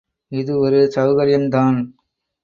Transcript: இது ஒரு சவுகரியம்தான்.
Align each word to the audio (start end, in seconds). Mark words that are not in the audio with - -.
இது 0.31 0.53
ஒரு 0.59 0.79
சவுகரியம்தான். 0.95 1.77